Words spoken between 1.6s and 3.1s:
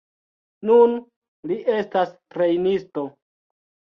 estas trejnisto.